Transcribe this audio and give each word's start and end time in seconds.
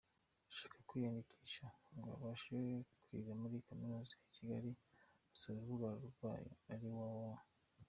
Ushaka 0.51 0.77
kwiyandikisha 0.87 1.65
ngo 1.95 2.09
ubashe 2.17 2.57
kwiga 3.05 3.33
muri 3.41 3.55
Kaminuza 3.67 4.13
ya 4.21 4.27
Kigali, 4.35 4.71
yasura 5.27 5.53
urubuga 5.57 5.89
rwayo 6.09 6.51
arirwo 6.73 7.03
www. 7.05 7.37